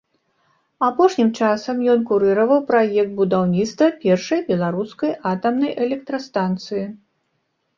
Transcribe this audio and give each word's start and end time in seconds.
Апошнім 0.85 1.27
часам 1.41 1.83
ён 1.93 1.99
курыраваў 2.11 2.63
праект 2.71 3.13
будаўніцтва 3.19 3.91
першай 4.07 4.39
беларускай 4.49 5.11
атамнай 5.33 5.71
электрастанцыі. 5.87 6.85